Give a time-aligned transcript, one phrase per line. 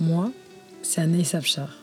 [0.00, 0.30] Moi,
[0.82, 1.76] c'est Anaïs Abchar.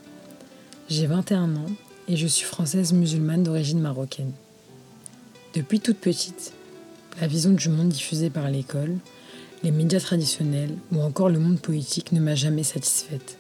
[0.88, 1.72] J'ai 21 ans
[2.08, 4.32] et je suis française musulmane d'origine marocaine.
[5.54, 6.54] Depuis toute petite,
[7.20, 8.96] la vision du monde diffusée par l'école,
[9.64, 13.38] les médias traditionnels ou encore le monde politique ne m'a jamais satisfaite.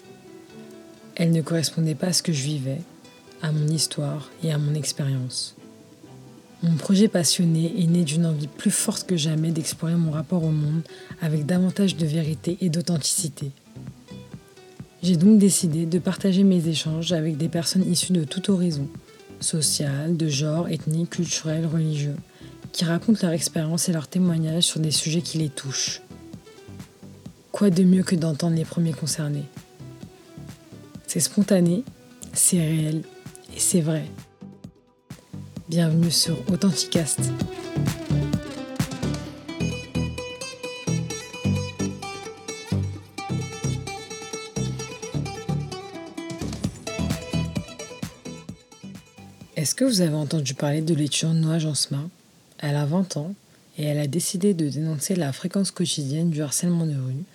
[1.15, 2.81] Elle ne correspondait pas à ce que je vivais,
[3.41, 5.55] à mon histoire et à mon expérience.
[6.63, 10.51] Mon projet passionné est né d'une envie plus forte que jamais d'explorer mon rapport au
[10.51, 10.81] monde
[11.21, 13.51] avec davantage de vérité et d'authenticité.
[15.05, 18.87] J'ai donc décidé de partager mes échanges avec des personnes issues de tout horizon,
[19.39, 22.15] social, de genre, ethnique, culturel, religieux,
[22.71, 26.01] qui racontent leur expérience et leurs témoignages sur des sujets qui les touchent.
[27.51, 29.45] Quoi de mieux que d'entendre les premiers concernés?
[31.05, 31.83] C'est spontané,
[32.33, 33.03] c'est réel
[33.55, 34.05] et c'est vrai.
[35.69, 37.31] Bienvenue sur Authenticast.
[49.75, 52.09] Est-ce que vous avez entendu parler de l'étudiante Noah Jansma?
[52.59, 53.35] Elle a 20 ans
[53.77, 57.25] et elle a décidé de dénoncer la fréquence quotidienne du harcèlement de rue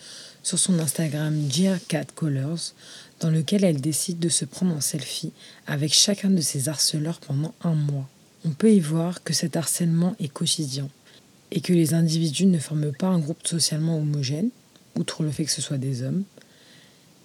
[0.42, 2.72] sur son Instagram GR4 Colors,
[3.20, 5.34] dans lequel elle décide de se prendre en selfie
[5.66, 8.08] avec chacun de ses harceleurs pendant un mois.
[8.46, 10.88] On peut y voir que cet harcèlement est quotidien
[11.50, 14.48] et que les individus ne forment pas un groupe socialement homogène,
[14.96, 16.24] outre le fait que ce soit des hommes.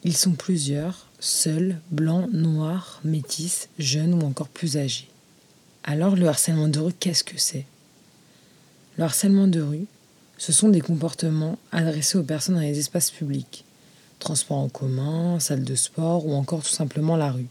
[0.03, 5.07] Ils sont plusieurs, seuls, blancs, noirs, métis, jeunes ou encore plus âgés.
[5.83, 7.65] Alors le harcèlement de rue, qu'est-ce que c'est?
[8.97, 9.85] Le harcèlement de rue,
[10.37, 13.65] ce sont des comportements adressés aux personnes dans les espaces publics,
[14.19, 17.47] transports en commun, salles de sport ou encore tout simplement la rue,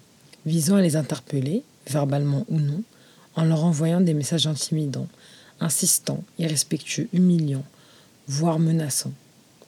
[0.47, 2.83] visant à les interpeller, verbalement ou non,
[3.35, 5.09] en leur envoyant des messages intimidants,
[5.59, 7.65] insistants, irrespectueux, humiliants,
[8.29, 9.15] voire menaçants,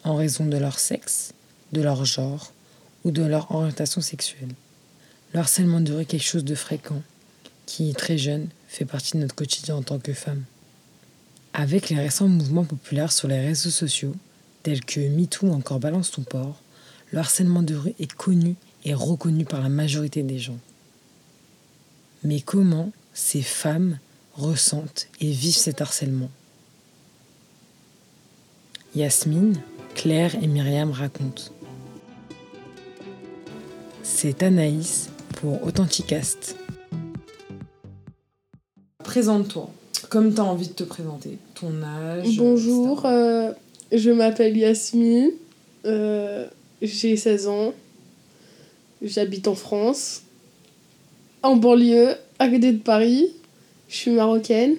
[0.05, 1.33] en raison de leur sexe,
[1.73, 2.53] de leur genre
[3.07, 4.53] ou de leur orientation sexuelle.
[5.33, 7.03] Le harcèlement de rue est quelque chose de fréquent,
[7.65, 10.43] qui, très jeune, fait partie de notre quotidien en tant que femme.
[11.55, 14.17] Avec les récents mouvements populaires sur les réseaux sociaux,
[14.65, 16.61] tels que MeToo ou encore Balance ton port,
[17.13, 20.59] le harcèlement de rue est connu et reconnu par la majorité des gens.
[22.25, 24.01] Mais comment ces femmes
[24.35, 26.31] ressentent et vivent cet harcèlement?
[28.97, 29.61] Yasmine,
[29.95, 31.53] Claire et Myriam racontent.
[34.09, 36.57] C'est Anaïs pour Authenticast.
[39.03, 39.69] Présente-toi,
[40.09, 41.39] comme tu as envie de te présenter.
[41.55, 42.37] Ton âge.
[42.39, 43.51] Bonjour, euh,
[43.91, 45.33] je m'appelle Yasmine,
[45.87, 46.47] euh,
[46.81, 47.75] j'ai 16 ans,
[49.03, 50.23] j'habite en France,
[51.43, 53.33] en banlieue, à côté de Paris,
[53.89, 54.77] je suis marocaine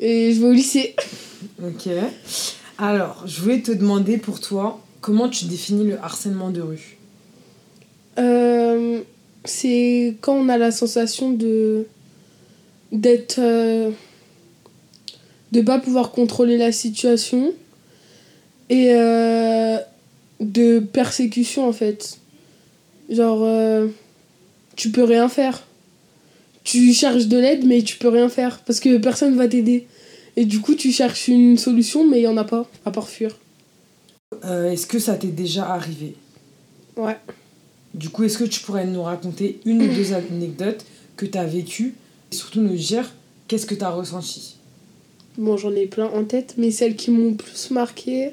[0.00, 0.96] et je vais au lycée.
[1.62, 1.88] Ok.
[2.78, 6.97] Alors, je voulais te demander pour toi, comment tu définis le harcèlement de rue?
[8.18, 9.00] Euh,
[9.44, 11.86] c'est quand on a la sensation de
[12.90, 13.90] d'être euh,
[15.52, 17.52] de pas pouvoir contrôler la situation
[18.70, 19.78] et euh,
[20.40, 22.18] de persécution en fait.
[23.10, 23.88] Genre
[24.76, 25.64] tu peux rien faire.
[26.64, 29.86] Tu cherches de l'aide mais tu peux rien faire parce que personne va t'aider.
[30.36, 33.08] Et du coup tu cherches une solution mais il y en a pas à part
[33.08, 33.38] fuir.
[34.44, 36.14] Est-ce que ça t'est déjà arrivé?
[36.96, 37.16] Ouais
[37.98, 40.84] Du coup, est-ce que tu pourrais nous raconter une ou deux anecdotes
[41.16, 41.94] que tu as vécues
[42.30, 43.12] et surtout nous dire
[43.48, 44.54] qu'est-ce que tu as ressenti?
[45.36, 48.30] Bon, j'en ai plein en tête, mais celles qui m'ont plus marqué,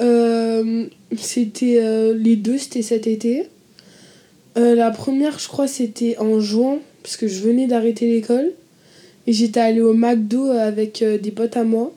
[0.00, 3.48] euh, c'était euh, les deux, c'était cet été.
[4.56, 8.52] Euh, la première, je crois, c'était en juin, parce que je venais d'arrêter l'école.
[9.26, 11.92] Et j'étais allée au McDo avec des potes à moi.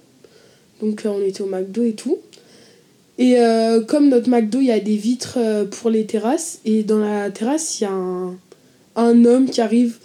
[0.82, 2.18] Donc, on était au McDo et tout.
[3.22, 6.60] Et euh, comme notre McDo, il y a des vitres euh, pour les terrasses.
[6.66, 9.98] Et dans la terrasse, il y a un, homme qui arrive,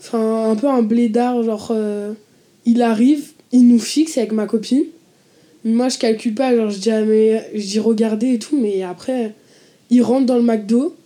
[0.00, 2.14] enfin, un peu un blédard, genre, euh,
[2.64, 4.84] il arrive, il nous fixe avec ma copine.
[5.66, 9.34] Moi, je calcule pas, genre, je dis, mais, et tout, mais après,
[9.90, 10.96] il rentre dans le McDo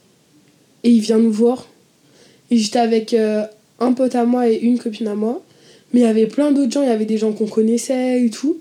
[0.84, 1.66] et il vient nous voir.
[2.52, 5.42] Et j'étais avec un pote à moi et une copine à moi.
[5.92, 8.30] Mais il y avait plein d'autres gens, il y avait des gens qu'on connaissait et
[8.30, 8.56] tout.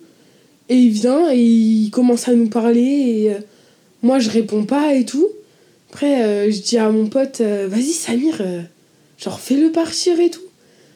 [0.70, 3.38] Et il vient et il commence à nous parler et euh,
[4.02, 5.28] moi, je réponds pas et tout.
[5.92, 8.42] Après, euh, je dis à mon pote, euh, vas-y Samir,
[9.18, 10.42] genre fais-le partir et tout.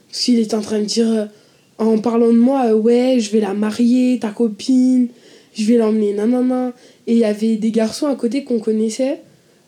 [0.09, 1.29] Parce qu'il était en train de dire,
[1.77, 5.07] en parlant de moi, ouais, je vais la marier, ta copine,
[5.53, 6.73] je vais l'emmener, nanana.
[7.05, 9.21] Et il y avait des garçons à côté qu'on connaissait,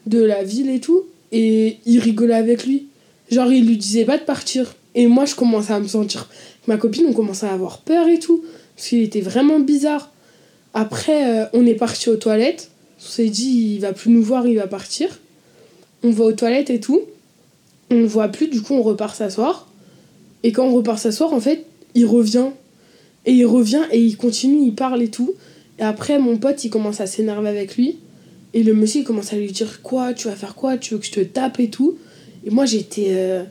[0.07, 2.87] de la ville et tout, et ils rigolaient avec lui.
[3.29, 4.75] Genre, ils lui disaient pas de partir.
[4.95, 6.27] Et moi, je commençais à me sentir.
[6.67, 8.43] Ma copine, on commençait à avoir peur et tout.
[8.81, 10.11] Parce qu'il était vraiment bizarre.
[10.73, 12.71] Après, euh, on est parti aux toilettes.
[12.99, 15.19] On s'est dit, il va plus nous voir, il va partir.
[16.01, 17.01] On va aux toilettes et tout.
[17.91, 19.69] On ne voit plus, du coup, on repart s'asseoir.
[20.41, 21.63] Et quand on repart s'asseoir, en fait,
[21.93, 22.47] il revient.
[23.27, 25.35] Et il revient et il continue, il parle et tout.
[25.77, 27.99] Et après, mon pote, il commence à s'énerver avec lui.
[28.55, 30.99] Et le monsieur, il commence à lui dire Quoi Tu vas faire quoi Tu veux
[30.99, 31.99] que je te tape et tout
[32.47, 33.09] Et moi, j'étais.
[33.09, 33.43] euh,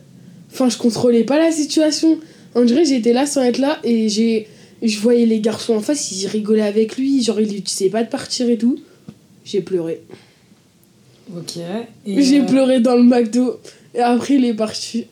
[0.51, 2.19] Enfin, je contrôlais pas la situation.
[2.53, 4.49] On dirait j'étais là sans être là et j'ai.
[4.81, 8.03] Je voyais les garçons en face, ils rigolaient avec lui, genre il lui disait pas
[8.03, 8.79] de partir et tout.
[9.45, 10.01] J'ai pleuré.
[11.37, 11.57] Ok.
[12.05, 13.59] Et, J'ai euh, pleuré dans le McDo.
[13.93, 15.05] Et après, il est parti.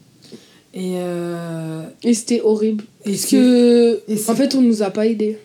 [0.74, 2.84] Et, euh, Et c'était horrible.
[3.06, 4.02] est-ce Parce que.
[4.08, 5.38] et En fait, on nous a pas aidés.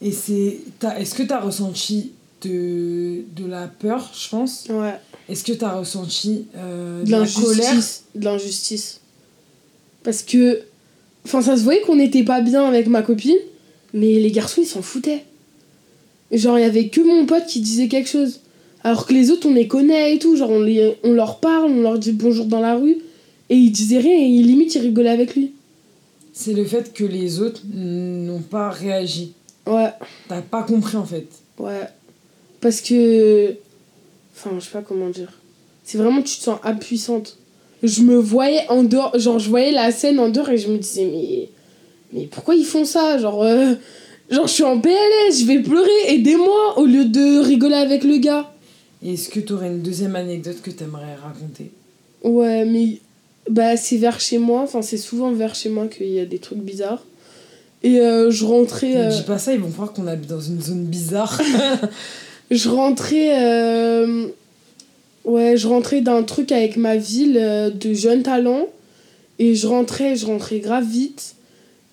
[0.00, 2.12] et c'est, t'as- est-ce que tu as ressenti
[2.42, 4.66] de, de la peur, je pense?
[4.70, 4.94] Ouais.
[5.28, 7.56] Est-ce que tu as ressenti euh, De de la colère?
[7.74, 8.04] L'injustice.
[8.14, 9.00] De l'injustice.
[10.02, 10.62] Parce que.
[11.24, 13.36] Enfin, ça se voyait qu'on n'était pas bien avec ma copine,
[13.92, 15.24] mais les garçons, ils s'en foutaient.
[16.32, 18.40] Genre, il y avait que mon pote qui disait quelque chose.
[18.84, 20.36] Alors que les autres, on les connaît et tout.
[20.36, 22.98] Genre, on, les, on leur parle, on leur dit bonjour dans la rue.
[23.50, 25.52] Et ils disaient rien et limite, ils rigolaient avec lui.
[26.32, 29.32] C'est le fait que les autres n'ont pas réagi.
[29.66, 29.90] Ouais,
[30.28, 31.26] T'as pas compris en fait.
[31.58, 31.82] ouais.
[32.60, 33.54] Parce que.
[34.36, 35.32] Enfin, je sais pas comment dire.
[35.84, 37.38] C'est vraiment, tu te sens impuissante.
[37.82, 40.78] Je me voyais en dehors, genre, je voyais la scène en dehors et je me
[40.78, 41.48] disais, mais.
[42.12, 43.18] Mais pourquoi ils font ça?
[43.18, 43.42] Genre.
[43.42, 43.74] euh,
[44.30, 48.18] Genre, je suis en PLS, je vais pleurer, aidez-moi, au lieu de rigoler avec le
[48.18, 48.52] gars.
[49.02, 51.70] Est-ce que tu aurais une deuxième anecdote que tu aimerais raconter?
[52.22, 52.98] Ouais, mais
[53.48, 56.38] bah c'est vers chez moi, enfin c'est souvent vers chez moi qu'il y a des
[56.38, 57.02] trucs bizarres.
[57.82, 60.60] Et euh, je rentrais, euh, dis pas ça, ils vont croire qu'on habite dans une
[60.60, 61.40] zone bizarre.
[62.50, 64.26] je rentrais, euh,
[65.28, 68.66] ouais, je rentrais d'un truc avec ma ville euh, de jeunes talents
[69.38, 71.34] et je rentrais, je rentrais grave vite.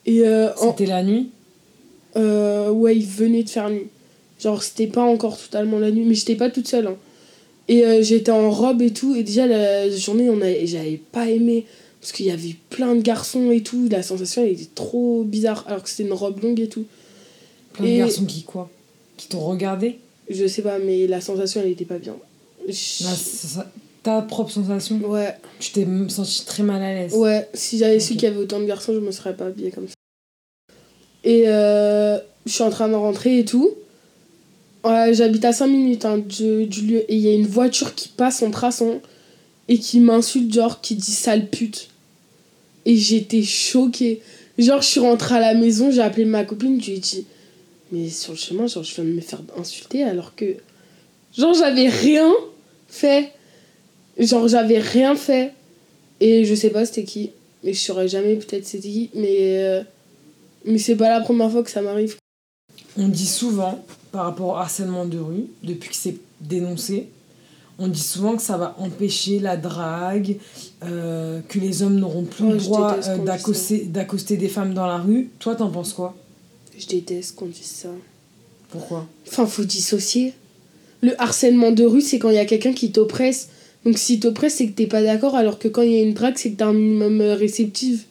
[0.06, 1.30] Et euh, en- C'était la nuit?
[2.18, 3.88] Euh, ouais, il venait de faire nuit.
[4.42, 6.88] Genre, c'était pas encore totalement la nuit, mais j'étais pas toute seule.
[6.88, 6.96] hein.
[7.68, 11.30] Et euh, j'étais en robe et tout, et déjà la journée, on a- j'avais pas
[11.30, 11.66] aimé,
[12.00, 15.64] parce qu'il y avait plein de garçons et tout, la sensation elle était trop bizarre,
[15.68, 16.86] alors que c'était une robe longue et tout.
[17.74, 18.70] Plein Et- de garçons qui quoi?
[19.18, 19.98] Qui t'ont regardé?
[20.30, 22.16] Je sais pas, mais la sensation elle était pas bien.
[22.72, 23.66] Ça-
[24.04, 27.14] Ta propre sensation Ouais, Tu t'es senti très mal à l'aise.
[27.16, 29.72] ouais, si j'avais su qu'il y avait autant de garçons, je me serais pas habillée
[29.72, 29.94] comme ça.
[31.24, 33.72] Et euh, je suis en train de rentrer et tout.
[34.84, 37.12] Ouais, j'habite à 5 minutes hein, du, du lieu.
[37.12, 39.02] Et il y a une voiture qui passe en traçant
[39.68, 41.90] et qui m'insulte, genre, qui dit sale pute.
[42.86, 44.22] Et j'étais choquée.
[44.60, 47.26] Genre, je suis rentrée à la maison, j'ai appelé ma copine, je lui ai dit,
[47.92, 50.58] mais sur le chemin, genre, je viens de me faire insulter alors que.
[51.36, 52.32] Genre, j'avais rien
[52.96, 53.32] fait.
[54.18, 55.54] Genre, j'avais rien fait.
[56.20, 57.32] Et je sais pas c'était qui.
[57.64, 59.10] Mais je saurais jamais peut-être c'était qui.
[59.14, 59.36] Mais.
[59.64, 59.84] euh,
[60.66, 62.16] mais c'est pas la première fois que ça m'arrive.
[62.98, 67.08] On dit souvent, par rapport au harcèlement de rue, depuis que c'est dénoncé,
[67.78, 70.38] on dit souvent que ça va empêcher la drague,
[70.84, 73.18] euh, que les hommes n'auront plus Oh, le droit euh,
[73.88, 75.30] d'accoster des femmes dans la rue.
[75.40, 76.16] Toi, t'en penses quoi?
[76.78, 77.90] Je déteste qu'on dise ça.
[78.70, 79.06] Pourquoi?
[79.28, 80.34] Enfin, faut dissocier.
[81.02, 83.50] Le harcèlement de rue, c'est quand il y a quelqu'un qui t'oppresse.
[83.86, 86.14] Donc, si t'oppresse, c'est que t'es pas d'accord, alors que quand il y a une
[86.14, 88.04] drague, c'est que t'es un minimum euh, réceptive.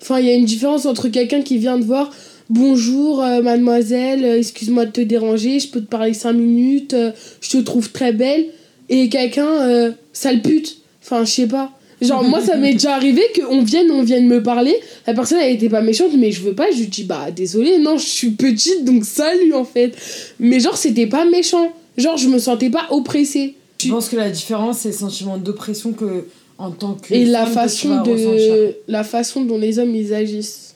[0.00, 2.10] Enfin, il y a une différence entre quelqu'un qui vient te voir.
[2.48, 6.96] Bonjour, euh, mademoiselle, euh, excuse-moi de te déranger, je peux te parler 5 minutes,
[7.40, 8.46] je te trouve très belle.
[8.88, 10.78] Et quelqu'un, sale pute.
[11.02, 11.72] Enfin, je sais pas.
[12.00, 14.76] Genre, moi, ça m'est déjà arrivé qu'on vienne, on vienne me parler.
[15.06, 16.70] La personne, elle était pas méchante, mais je veux pas.
[16.70, 19.94] Je lui dis, bah, désolé, non, je suis petite, donc salut, en fait.
[20.38, 21.72] Mais genre, c'était pas méchant.
[21.96, 23.54] Genre, je me sentais pas oppressée.
[23.82, 26.24] Je pense que la différence, c'est le sentiment d'oppression que,
[26.58, 28.74] en tant que Et la façon, de...
[28.88, 30.74] la façon dont les hommes, ils agissent.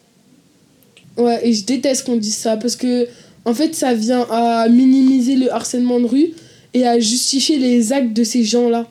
[1.16, 3.06] Ouais, et je déteste qu'on dise ça, parce que,
[3.44, 6.32] en fait, ça vient à minimiser le harcèlement de rue
[6.74, 8.86] et à justifier les actes de ces gens-là.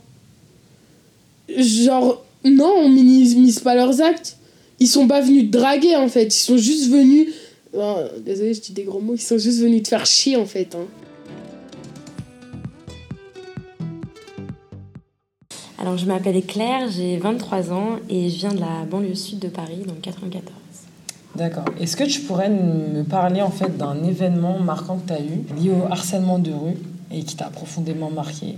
[1.55, 4.38] Genre, non, on minimise pas leurs actes.
[4.79, 6.25] Ils sont pas venus te draguer, en fait.
[6.25, 7.27] Ils sont juste venus...
[7.74, 9.15] Oh, désolé, je dis des gros mots.
[9.15, 10.74] Ils sont juste venus te faire chier, en fait.
[10.75, 10.86] hein.
[15.81, 19.48] Alors, je m'appelle Claire, j'ai 23 ans et je viens de la banlieue sud de
[19.48, 20.53] Paris, dans le 94.
[21.36, 21.63] D'accord.
[21.79, 25.45] Est-ce que tu pourrais me parler en fait d'un événement marquant que tu as eu
[25.57, 26.75] lié au harcèlement de rue
[27.13, 28.57] et qui t'a profondément marqué?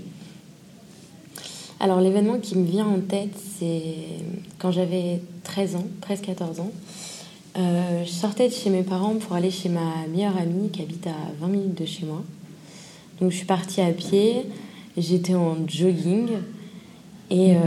[1.79, 3.83] Alors, l'événement qui me vient en tête, c'est
[4.57, 6.71] quand j'avais 13 ans, 13-14 ans.
[7.59, 11.05] Euh, je sortais de chez mes parents pour aller chez ma meilleure amie qui habite
[11.05, 12.23] à 20 minutes de chez moi.
[13.19, 14.47] Donc, je suis partie à pied,
[14.97, 16.29] j'étais en jogging
[17.31, 17.59] et euh,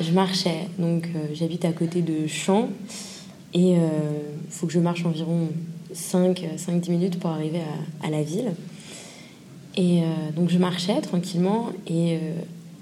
[0.00, 0.68] je marchais.
[0.78, 2.68] Donc, euh, j'habite à côté de Champs
[3.54, 3.80] et il
[4.50, 5.48] faut que je marche environ
[5.94, 7.60] 5-10 minutes pour arriver
[8.02, 8.52] à, à la ville.
[9.78, 10.02] Et
[10.34, 12.18] donc je marchais tranquillement et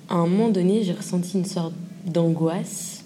[0.09, 1.75] à un moment donné, j'ai ressenti une sorte
[2.07, 3.05] d'angoisse.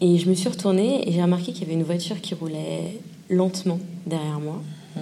[0.00, 2.98] Et je me suis retournée et j'ai remarqué qu'il y avait une voiture qui roulait
[3.30, 4.60] lentement derrière moi.
[4.96, 5.00] Mmh.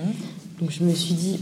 [0.61, 1.41] Donc je me suis dit,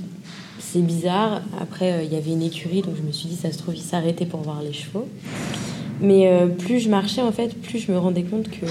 [0.59, 1.43] c'est bizarre.
[1.61, 3.83] Après, il y avait une écurie, donc je me suis dit, ça se trouve, il
[3.83, 5.09] s'arrêtait pour voir les chevaux.
[6.01, 8.67] Mais euh, plus je marchais, en fait, plus je me rendais compte que.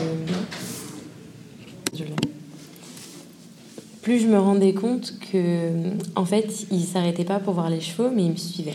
[4.02, 5.72] plus je me rendais compte que,
[6.16, 8.74] en fait, il s'arrêtait pas pour voir les chevaux, mais il me suivait.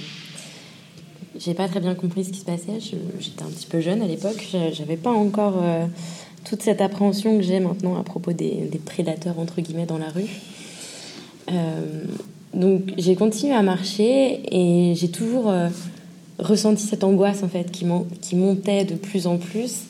[1.37, 2.79] J'ai pas très bien compris ce qui se passait.
[3.19, 4.47] J'étais un petit peu jeune à l'époque.
[4.73, 5.87] J'avais pas encore euh,
[6.45, 10.29] toute cette appréhension que j'ai maintenant à propos des, prédateurs entre guillemets dans la rue.
[11.51, 12.05] Euh,
[12.53, 15.53] donc j'ai continué à marcher et j'ai toujours
[16.39, 17.85] ressenti cette angoisse en fait qui,
[18.35, 19.83] montait de plus en plus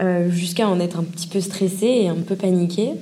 [0.00, 2.92] euh, jusqu'à en être un petit peu stressée et un peu paniquée.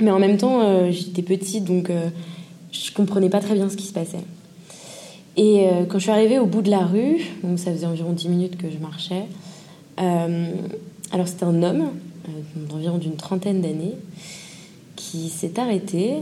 [0.00, 2.08] Mais en même temps, euh, j'étais petite donc euh,
[2.72, 4.24] je comprenais pas très bien ce qui se passait.
[5.36, 8.28] Et quand je suis arrivée au bout de la rue, donc ça faisait environ 10
[8.28, 9.24] minutes que je marchais,
[9.96, 11.90] alors c'était un homme
[12.54, 13.96] d'environ d'une trentaine d'années
[14.94, 16.18] qui s'est arrêté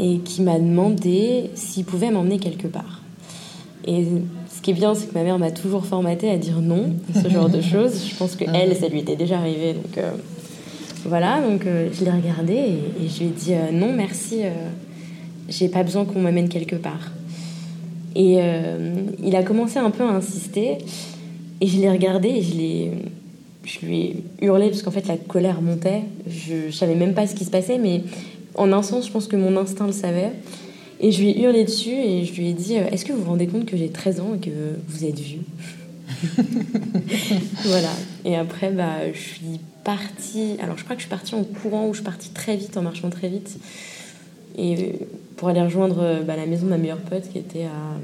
[0.00, 3.02] et qui m'a demandé s'il pouvait m'emmener quelque part.
[4.62, 7.48] Qui est bien, c'est que ma mère m'a toujours formaté à dire non, ce genre
[7.48, 8.08] de choses.
[8.08, 9.74] Je pense que ah elle, ça lui était déjà arrivé.
[9.74, 10.12] Donc euh,
[11.04, 14.42] voilà, donc euh, je l'ai regardé et, je lui ai dit euh, non, merci,
[15.48, 17.10] j'ai pas besoin qu'on m'amène quelque part.
[18.14, 18.38] Et
[19.22, 20.78] il a commencé un peu à insister
[21.60, 22.92] et je l'ai regardé et je l'ai.
[23.64, 26.02] Je lui ai hurlé parce qu'en fait la colère montait.
[26.26, 28.02] Je, je savais même pas ce qui se passait, mais
[28.56, 30.32] en un sens, je pense que mon instinct le savait.
[31.02, 33.22] Et je lui ai hurlé dessus et je lui ai dit euh, Est-ce que vous
[33.22, 34.50] vous rendez compte que j'ai 13 ans et que
[34.86, 35.42] vous êtes vieux
[37.64, 37.90] Voilà.
[38.24, 40.56] Et après, bah, je suis partie.
[40.62, 42.76] Alors, je crois que je suis partie en courant ou je suis partie très vite,
[42.76, 43.58] en marchant très vite.
[44.56, 45.00] Et
[45.36, 47.96] pour aller rejoindre bah, la maison de ma meilleure pote qui était à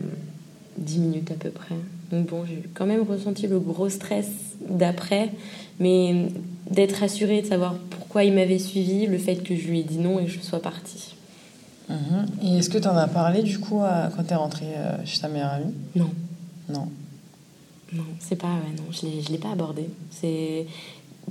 [0.78, 1.76] 10 minutes à peu près.
[2.10, 4.26] Donc, bon, j'ai quand même ressenti le gros stress
[4.68, 5.30] d'après,
[5.78, 6.26] mais
[6.68, 9.98] d'être rassurée, de savoir pourquoi il m'avait suivi, le fait que je lui ai dit
[9.98, 11.14] non et que je sois partie.
[11.88, 12.26] Mhm.
[12.42, 13.80] Et est-ce que tu en as parlé du coup
[14.16, 15.74] quand tu es rentrée euh, chez ta meilleure amie?
[15.96, 16.10] Non.
[16.68, 16.88] Non.
[17.92, 18.48] Non, c'est pas.
[18.48, 19.88] Ouais, non, je ne l'ai pas abordé.
[20.10, 20.66] C'est.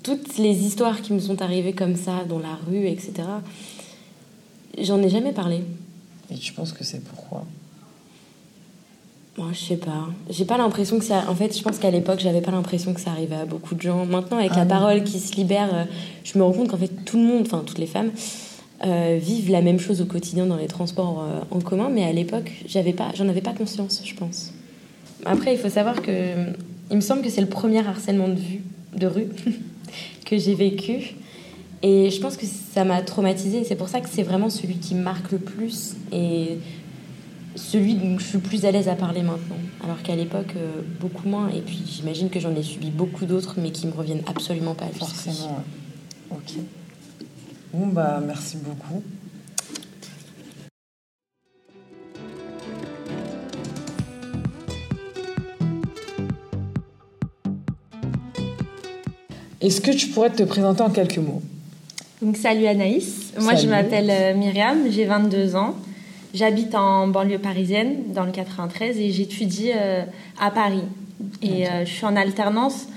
[0.03, 3.13] Toutes les histoires qui me sont arrivées comme ça, dans la rue, etc.,
[4.79, 5.63] j'en ai jamais parlé.
[6.29, 7.45] Et tu penses que c'est pourquoi?
[9.37, 10.07] Moi, je sais pas.
[10.29, 11.25] J'ai pas l'impression que ça.
[11.29, 13.81] En fait, je pense qu'à l'époque, j'avais pas l'impression que ça arrivait à beaucoup de
[13.81, 14.05] gens.
[14.05, 15.83] Maintenant, avec la ah parole qui se libère, euh,
[16.23, 18.11] je me rends compte qu'en fait, tout le monde, enfin, toutes les femmes,
[18.86, 22.12] euh, vivent la même chose au quotidien dans les transports euh, en commun, mais à
[22.12, 24.53] l'époque, j'avais pas, j'en avais pas conscience, je pense.
[25.25, 26.12] Après, il faut savoir que
[26.89, 28.62] il me semble que c'est le premier harcèlement de vue,
[28.96, 29.27] de rue
[30.25, 31.15] que j'ai vécu,
[31.81, 33.63] et je pense que ça m'a traumatisée.
[33.63, 36.57] C'est pour ça que c'est vraiment celui qui me marque le plus et
[37.55, 41.27] celui dont je suis plus à l'aise à parler maintenant, alors qu'à l'époque euh, beaucoup
[41.27, 41.50] moins.
[41.50, 44.86] Et puis j'imagine que j'en ai subi beaucoup d'autres, mais qui me reviennent absolument pas.
[44.93, 45.63] Forcément.
[46.31, 46.53] Ok.
[47.74, 49.03] Bon, bah, merci beaucoup.
[59.59, 61.41] Est-ce que tu pourrais te présenter en quelques mots?
[62.21, 65.75] Donc, Salut Anaïs, moi je m'appelle euh, Myriam, j'ai 22 ans.
[66.33, 70.03] J'habite en banlieue parisienne, dans le 93, et j'étudie euh,
[70.39, 70.83] à Paris.
[71.41, 72.88] Et euh, je suis en alternance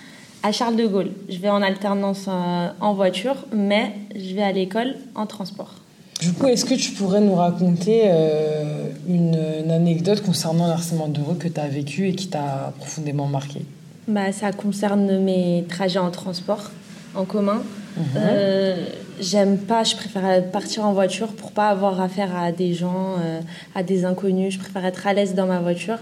[0.43, 1.11] à Charles de Gaulle.
[1.29, 5.75] Je vais en alternance euh, en voiture, mais je vais à l'école en transport.
[6.21, 11.21] Du coup, est-ce que tu pourrais nous raconter euh, une, anecdote concernant le harcèlement de
[11.21, 13.65] rue que tu as vécu et qui t'a profondément marqué?
[14.07, 16.71] Bah, Ça concerne mes trajets en transport
[17.15, 17.63] en commun.
[17.97, 18.05] Mhm.
[18.17, 18.87] Euh,
[19.19, 23.17] j'aime pas, je préfère partir en voiture pour pas avoir affaire à des gens,
[23.75, 24.55] à des inconnus.
[24.55, 25.99] Je préfère être à l'aise dans ma voiture.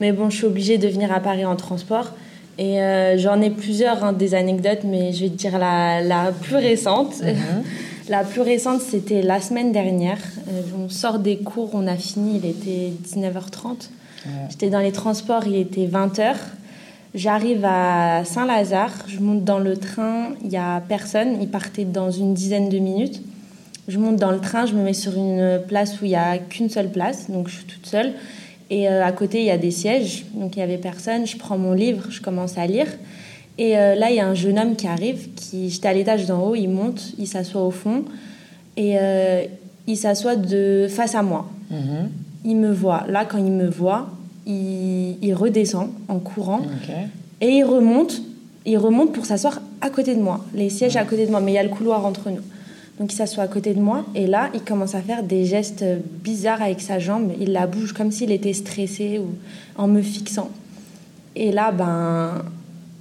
[0.00, 2.12] Mais bon, je suis obligée de venir à Paris en transport.
[2.58, 6.32] Et euh, j'en ai plusieurs, hein, des anecdotes, mais je vais te dire la, la
[6.32, 7.22] plus récente.
[7.22, 7.62] Mhm.
[8.08, 10.18] la plus récente, c'était la semaine dernière.
[10.48, 13.90] Euh, on sort des cours, on a fini, il était 19h30.
[14.50, 16.34] J'étais dans les transports, il était 20h.
[17.14, 22.10] J'arrive à Saint-Lazare, je monte dans le train, il n'y a personne, il partait dans
[22.10, 23.22] une dizaine de minutes.
[23.86, 26.36] Je monte dans le train, je me mets sur une place où il n'y a
[26.36, 28.12] qu'une seule place, donc je suis toute seule.
[28.70, 31.26] Et euh, à côté, il y a des sièges, donc il y avait personne.
[31.26, 32.86] Je prends mon livre, je commence à lire.
[33.56, 36.26] Et euh, là, il y a un jeune homme qui arrive, qui j'étais à l'étage
[36.26, 38.04] d'en haut, il monte, il s'assoit au fond,
[38.76, 39.44] et euh,
[39.86, 41.50] il s'assoit de face à moi.
[41.70, 42.10] Mhm.
[42.44, 43.04] Il me voit.
[43.08, 44.10] Là, quand il me voit,
[44.46, 46.60] il, il redescend en courant,
[47.40, 48.22] et il remonte.
[48.64, 51.52] Il remonte pour s'asseoir à côté de moi, les sièges à côté de moi, mais
[51.52, 52.42] il y a le couloir entre nous.
[52.98, 55.84] Donc il s'assoit à côté de moi et là, il commence à faire des gestes
[56.24, 57.32] bizarres avec sa jambe.
[57.40, 59.28] Il la bouge comme s'il était stressé ou
[59.76, 60.50] en me fixant.
[61.36, 62.42] Et là, ben,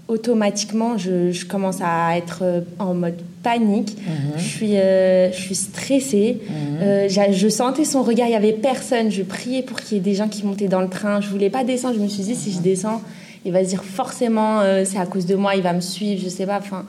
[0.08, 3.98] automatiquement, je, commence à être en mode panique.
[3.98, 4.34] Mhm.
[4.38, 6.42] Je, suis, euh, je suis stressée.
[6.48, 6.78] Mhm.
[6.82, 8.28] Euh, je sentais son regard.
[8.28, 9.10] Il n'y avait personne.
[9.10, 11.22] Je priais pour qu'il y ait des gens qui montaient dans le train.
[11.22, 11.96] Je voulais pas descendre.
[11.96, 13.02] Je me suis dit, si je descends,
[13.46, 16.22] il va se dire forcément, euh, c'est à cause de moi, il va me suivre.
[16.24, 16.60] Je sais pas.
[16.60, 16.86] Enfin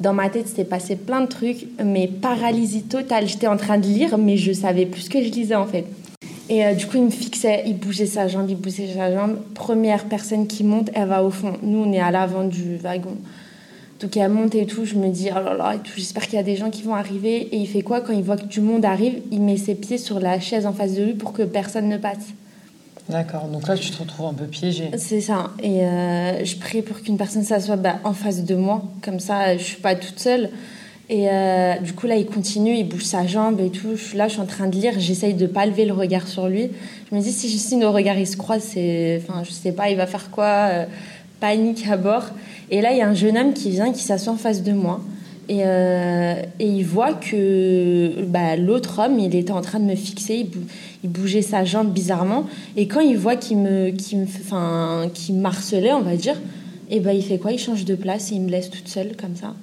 [0.00, 3.28] dans ma tête, c'était passé plein de trucs, mais paralysie totale.
[3.28, 5.84] J'étais en train de lire, mais je savais plus ce que je lisais en fait.
[6.48, 9.38] Et euh, du coup, il me fixait, il bougeait sa jambe, il bougeait sa jambe.
[9.54, 11.52] Première personne qui monte, elle va au fond.
[11.62, 13.16] Nous, on est à l'avant du wagon.
[14.00, 16.42] Donc elle monte et tout, je me dis, oh là là, j'espère qu'il y a
[16.42, 17.48] des gens qui vont arriver.
[17.52, 19.20] Et il fait quoi quand il voit que du monde arrive?
[19.30, 21.98] Il met ses pieds sur la chaise en face de lui pour que personne ne
[21.98, 22.32] passe.
[23.10, 24.90] D'accord, donc là tu te retrouves un peu piégée.
[24.96, 28.84] C'est ça, et euh, je prie pour qu'une personne s'assoie bah, en face de moi,
[29.02, 30.50] comme ça je suis pas toute seule.
[31.08, 33.96] Et euh, du coup là il continue, il bouge sa jambe et tout.
[34.14, 36.70] là je suis en train de lire, j'essaye de pas lever le regard sur lui.
[37.10, 39.90] Je me dis si, si nos regards ils se croisent, c'est, enfin je sais pas,
[39.90, 40.84] il va faire quoi, euh,
[41.40, 42.26] panique à bord.
[42.70, 44.72] Et là il y a un jeune homme qui vient, qui s'assoit en face de
[44.72, 45.00] moi.
[45.48, 50.46] Et, et, il voit que bah, l'autre homme, il était en train de me fixer,
[51.02, 52.44] il bougeait sa jambe bizarrement.
[52.76, 56.36] Et quand il voit qu'il me, qu'il me, enfin, qu'il marcelait, on va dire,
[56.88, 57.52] et eh ben il fait quoi?
[57.52, 59.54] Il change de place et il me laisse toute seule comme ça.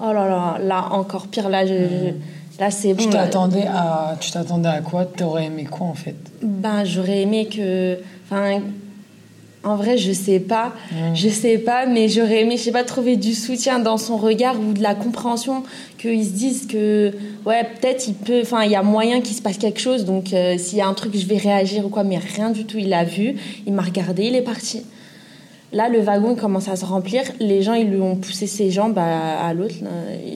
[0.00, 1.48] Oh là là, là encore pire.
[1.48, 3.02] Là, là c'est bon.
[3.02, 5.04] Tu t'attendais à, tu t'attendais à quoi?
[5.04, 6.16] T'aurais aimé quoi en fait?
[6.42, 8.60] Ben j'aurais aimé que, enfin
[9.64, 10.72] en vrai, je sais pas.
[11.14, 14.58] Je sais pas, mais j'aurais aimé, je sais pas, trouver du soutien dans son regard
[14.60, 15.64] ou de la compréhension,
[15.98, 17.12] qu'ils se disent que,
[17.44, 20.32] ouais, peut-être il peut, enfin, il y a moyen qu'il se passe quelque chose, donc
[20.32, 22.78] euh, s'il y a un truc, je vais réagir ou quoi, mais rien du tout.
[22.78, 23.34] Il l'a vu,
[23.66, 24.82] il m'a regardé, il est parti.
[25.72, 27.22] Là, le wagon commence à se remplir.
[27.40, 29.74] Les gens, ils lui ont poussé ses jambes à, l'autre.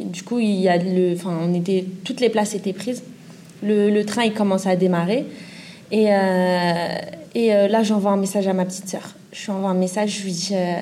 [0.05, 3.02] Du coup, il y a le, enfin, on était, toutes les places étaient prises.
[3.62, 5.25] Le, le train, il commence à démarrer.
[5.91, 6.88] Et, euh,
[7.35, 9.15] et euh, là, j'envoie un message à ma petite sœur.
[9.33, 10.81] Je lui envoie un message, je lui dis, euh,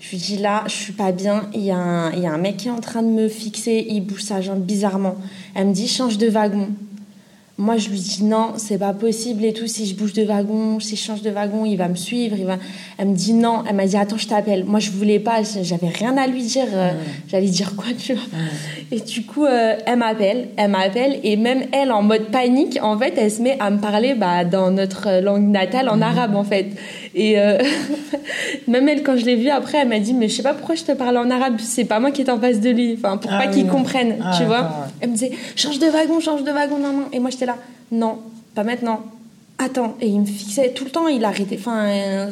[0.00, 1.48] je lui dis là, je suis pas bien.
[1.52, 3.28] Il y, a un, il y a un mec qui est en train de me
[3.28, 5.16] fixer, il bouge sa jambe bizarrement.
[5.54, 6.68] Elle me dit, change de wagon.
[7.56, 9.68] Moi, je lui dis non, c'est pas possible et tout.
[9.68, 12.34] Si je bouge de wagon, si je change de wagon, il va me suivre.
[12.36, 12.58] Il va...
[12.98, 13.62] Elle me dit non.
[13.68, 14.64] Elle m'a dit attends, je t'appelle.
[14.64, 15.42] Moi, je voulais pas.
[15.62, 16.66] J'avais rien à lui dire.
[16.72, 16.90] Euh,
[17.28, 18.24] j'allais dire quoi, tu vois.
[18.90, 20.48] Et du coup, euh, elle m'appelle.
[20.56, 21.20] Elle m'appelle.
[21.22, 24.44] Et même elle, en mode panique, en fait, elle se met à me parler bah,
[24.44, 26.66] dans notre langue natale, en arabe, en fait.
[27.14, 27.58] Et euh,
[28.68, 30.74] même elle, quand je l'ai vue après, elle m'a dit mais je sais pas pourquoi
[30.74, 31.56] je te parle en arabe.
[31.58, 32.94] C'est pas moi qui est en face de lui.
[32.98, 34.88] Enfin, pour ah pas qu'il comprenne, ah, tu vois.
[35.00, 37.04] Elle me disait change de wagon, change de wagon, non, non.
[37.12, 37.56] Et moi, là,
[37.92, 38.18] non,
[38.54, 39.02] pas maintenant.
[39.58, 39.94] Attends.
[40.00, 41.56] Et il me fixait tout le temps, il arrêtait.
[41.58, 42.30] Enfin, euh,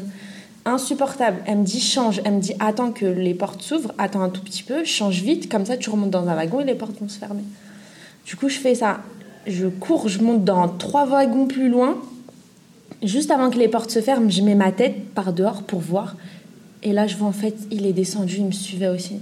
[0.65, 1.39] insupportable.
[1.47, 2.21] Elle me dit change.
[2.25, 5.51] Elle me dit attends que les portes s'ouvrent, attends un tout petit peu, change vite,
[5.51, 7.43] comme ça tu remontes dans un wagon et les portes vont se fermer.
[8.27, 9.01] Du coup, je fais ça.
[9.47, 11.97] Je cours, je monte dans trois wagons plus loin.
[13.03, 16.17] Juste avant que les portes se ferment, je mets ma tête par dehors pour voir.
[16.83, 19.17] Et là, je vois en fait, il est descendu, il me suivait aussi.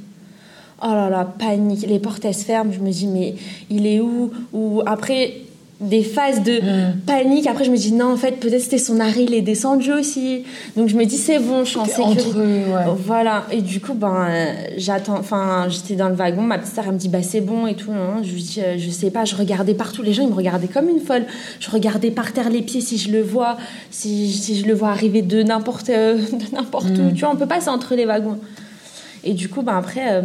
[0.83, 1.87] Oh là là, panique.
[1.87, 2.73] Les portes, elles se ferment.
[2.73, 3.35] Je me dis, mais
[3.69, 4.31] il est où?
[4.53, 5.35] Ou après,
[5.81, 7.01] des phases de mm.
[7.07, 7.47] panique.
[7.47, 10.45] Après, je me dis non, en fait, peut-être c'était son arrêt, il est descendu aussi.
[10.77, 12.65] Donc, je me dis c'est bon, je suis en sécurité.
[13.07, 13.47] Voilà.
[13.51, 15.17] Et du coup, ben, euh, j'attends.
[15.19, 16.43] Enfin, j'étais dans le wagon.
[16.43, 17.93] Ma petite sœur, elle me dit bah c'est bon et tout.
[17.93, 18.21] Hein.
[18.23, 19.25] Je lui dis euh, je sais pas.
[19.25, 20.03] Je regardais partout.
[20.03, 21.25] Les gens, ils me regardaient comme une folle.
[21.61, 23.57] Je regardais par terre les pieds si je le vois,
[23.91, 26.19] si, si je le vois arriver de n'importe euh,
[26.53, 27.11] n'importe où.
[27.11, 27.15] Mm.
[27.15, 28.39] Tu vois, on peut passer entre les wagons.
[29.23, 30.23] Et du coup, ben après,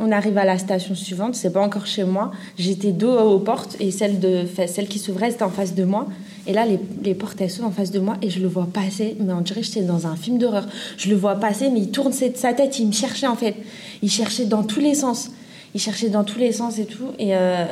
[0.00, 2.30] on arrive à la station suivante, c'est pas encore chez moi.
[2.56, 6.06] J'étais dos aux portes et celle, de, celle qui s'ouvrait, c'était en face de moi.
[6.46, 8.68] Et là, les, les portes, elles s'ouvrent en face de moi et je le vois
[8.72, 10.66] passer, mais on dirait que j'étais dans un film d'horreur.
[10.96, 13.56] Je le vois passer, mais il tourne sa tête, il me cherchait en fait.
[14.02, 15.30] Il cherchait dans tous les sens.
[15.74, 17.08] Il cherchait dans tous les sens et tout.
[17.18, 17.64] Et, euh,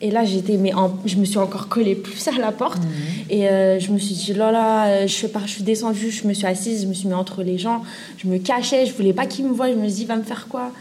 [0.00, 0.72] et là, j'étais, mais
[1.06, 2.82] je me suis encore collée plus à la porte.
[2.82, 3.30] Mmh.
[3.30, 6.26] Et euh, je me suis dit, là là, euh, je suis, je suis descendue, je
[6.26, 7.82] me suis assise, je me suis mis entre les gens.
[8.18, 9.70] Je me cachais, je voulais pas qu'il me voie.
[9.70, 10.72] Je me suis dit, va me faire quoi?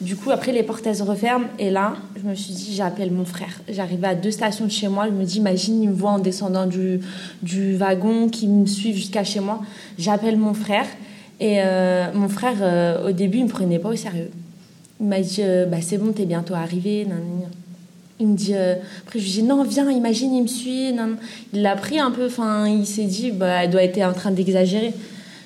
[0.00, 1.46] Du coup, après, les portes, elles se referment.
[1.58, 3.60] Et là, je me suis dit, j'appelle mon frère.
[3.68, 5.06] J'arrivais à deux stations de chez moi.
[5.06, 7.00] Je me dis, imagine, il me voit en descendant du,
[7.42, 9.62] du wagon, qui me suivent jusqu'à chez moi.
[9.98, 10.86] J'appelle mon frère.
[11.40, 14.30] Et euh, mon frère, euh, au début, il me prenait pas au sérieux.
[15.00, 17.06] Il m'a dit, euh, bah, c'est bon, t'es bientôt arrivé.
[18.20, 20.92] Il me dit, après, je lui dis, non, viens, imagine, il me suit.
[21.52, 24.30] Il l'a pris un peu, enfin, il s'est dit, bah, elle doit être en train
[24.30, 24.92] d'exagérer.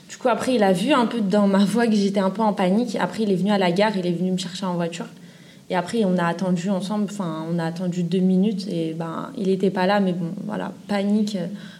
[0.09, 2.43] Du coup, après, il a vu un peu dans ma voix que j'étais un peu
[2.43, 2.97] en panique.
[2.99, 5.07] Après, il est venu à la gare, il est venu me chercher en voiture.
[5.71, 9.49] Et après, on a attendu ensemble, enfin, on a attendu deux minutes et ben, il
[9.49, 11.37] n'était pas là, mais bon, voilà, panique.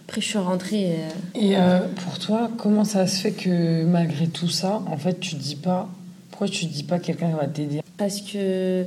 [0.07, 0.97] Après, je suis rentrée.
[1.33, 5.35] Et, euh, pour toi, comment ça se fait que malgré tout ça, en fait, tu
[5.35, 5.89] dis pas.
[6.29, 7.81] Pourquoi tu dis pas quelqu'un va t'aider?
[7.97, 8.85] Parce que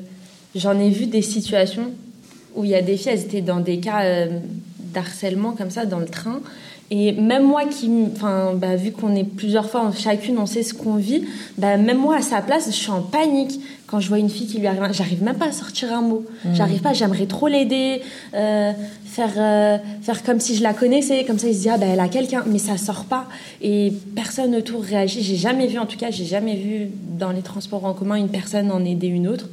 [0.54, 1.90] j'en ai vu des situations
[2.54, 4.38] où il y a des filles, elles étaient dans des cas euh,
[4.78, 6.40] d'harcèlement comme ça dans le train.
[6.94, 10.74] Et même moi qui, enfin, bah, vu qu'on est plusieurs fois chacune, on sait ce
[10.74, 11.24] qu'on vit,
[11.56, 14.46] bah, même moi à sa place, je suis en panique quand je vois une fille
[14.46, 14.86] qui lui arrive.
[14.92, 16.26] J'arrive même pas à sortir un mot.
[16.44, 16.54] Mmh.
[16.54, 18.02] J'arrive pas, j'aimerais trop l'aider,
[18.34, 18.72] euh,
[19.06, 21.88] faire, euh, faire comme si je la connaissais, comme ça il se dit, ah ben
[21.90, 23.26] elle a quelqu'un, mais ça sort pas.
[23.62, 25.22] Et personne autour réagit.
[25.22, 28.28] J'ai jamais vu, en tout cas, j'ai jamais vu dans les transports en commun une
[28.28, 29.48] personne en aider une autre.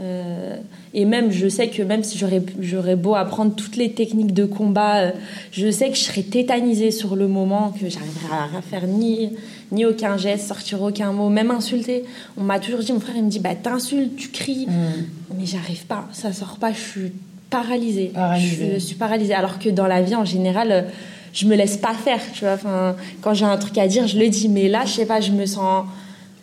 [0.00, 0.56] Euh,
[0.94, 2.18] et même, je sais que même si
[2.60, 5.10] j'aurais beau apprendre toutes les techniques de combat, euh,
[5.50, 9.30] je sais que je serais tétanisée sur le moment, que j'arriverais à faire ni,
[9.72, 12.04] ni aucun geste, sortir aucun mot, même insulter.
[12.36, 14.66] On m'a toujours dit, mon frère, il me dit, bah t'insultes, tu cries.
[14.66, 15.36] Mm.
[15.38, 17.12] Mais j'arrive pas, ça sort pas, je suis
[17.50, 18.12] paralysée.
[18.38, 19.34] Je suis paralysée.
[19.34, 20.86] Alors que dans la vie, en général,
[21.32, 22.54] je me laisse pas faire, tu vois.
[22.54, 24.48] Enfin, quand j'ai un truc à dire, je le dis.
[24.48, 25.86] Mais là, je sais pas, je me sens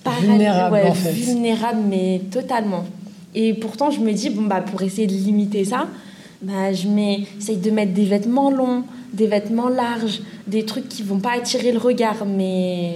[0.04, 0.28] paralysée.
[0.28, 1.12] Vulnérable, en fait.
[1.12, 2.86] Vulnérable, mais totalement.
[3.36, 5.88] Et pourtant, je me dis, bon, bah, pour essayer de limiter ça,
[6.42, 11.04] bah, je mets, essaye de mettre des vêtements longs, des vêtements larges, des trucs qui
[11.04, 12.26] vont pas attirer le regard.
[12.26, 12.94] Mais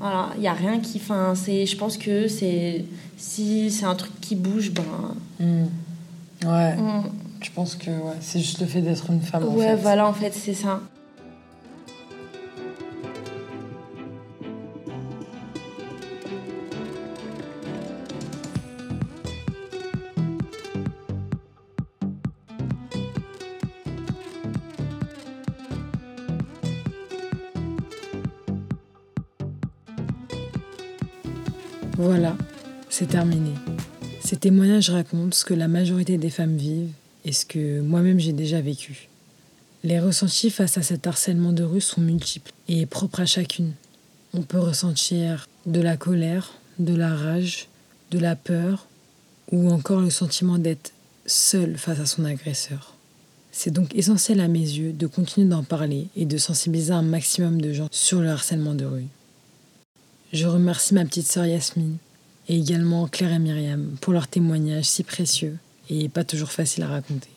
[0.00, 1.00] voilà, il n'y a rien qui.
[1.02, 2.84] Enfin, je pense que c'est
[3.16, 5.14] si c'est un truc qui bouge, ben.
[5.38, 5.66] Hmm.
[6.46, 6.74] Ouais.
[7.40, 9.44] Je pense que ouais, c'est juste le fait d'être une femme.
[9.44, 9.76] Ouais, en fait.
[9.76, 10.80] voilà, en fait, c'est ça.
[31.98, 32.36] Voilà,
[32.90, 33.52] c'est terminé.
[34.20, 36.92] Ces témoignages racontent ce que la majorité des femmes vivent
[37.24, 39.08] et ce que moi-même j'ai déjà vécu.
[39.82, 43.72] Les ressentis face à cet harcèlement de rue sont multiples et propres à chacune.
[44.34, 47.68] On peut ressentir de la colère, de la rage,
[48.10, 48.88] de la peur
[49.50, 50.92] ou encore le sentiment d'être
[51.24, 52.94] seul face à son agresseur.
[53.52, 57.58] C'est donc essentiel à mes yeux de continuer d'en parler et de sensibiliser un maximum
[57.58, 59.06] de gens sur le harcèlement de rue.
[60.36, 61.96] Je remercie ma petite sœur Yasmine
[62.46, 65.56] et également Claire et Myriam pour leurs témoignages si précieux
[65.88, 67.30] et pas toujours faciles à raconter.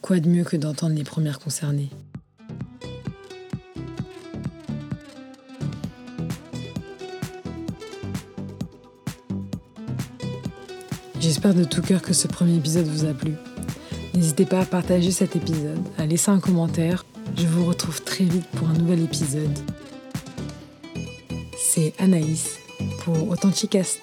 [0.00, 1.90] Quoi de mieux que d'entendre les premières concernées?
[11.20, 13.34] J'espère de tout cœur que ce premier épisode vous a plu.
[14.14, 17.04] N'hésitez pas à partager cet épisode, à laisser un commentaire.
[17.36, 19.52] Je vous retrouve très vite pour un nouvel épisode
[21.72, 22.58] c'est Anaïs
[23.04, 24.00] pour Authenticast.